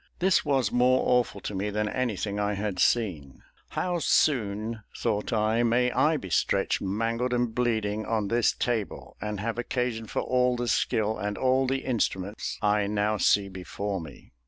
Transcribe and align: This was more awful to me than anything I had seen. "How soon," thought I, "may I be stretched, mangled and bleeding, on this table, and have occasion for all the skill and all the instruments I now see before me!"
This 0.17 0.43
was 0.43 0.71
more 0.71 1.03
awful 1.07 1.39
to 1.41 1.53
me 1.53 1.69
than 1.69 1.87
anything 1.87 2.39
I 2.39 2.55
had 2.55 2.79
seen. 2.79 3.43
"How 3.69 3.99
soon," 3.99 4.79
thought 4.97 5.31
I, 5.31 5.61
"may 5.61 5.91
I 5.91 6.17
be 6.17 6.31
stretched, 6.31 6.81
mangled 6.81 7.33
and 7.33 7.53
bleeding, 7.53 8.07
on 8.07 8.27
this 8.27 8.51
table, 8.51 9.15
and 9.21 9.39
have 9.39 9.59
occasion 9.59 10.07
for 10.07 10.23
all 10.23 10.55
the 10.55 10.67
skill 10.69 11.19
and 11.19 11.37
all 11.37 11.67
the 11.67 11.85
instruments 11.85 12.57
I 12.63 12.87
now 12.87 13.17
see 13.17 13.47
before 13.47 14.01
me!" 14.01 14.31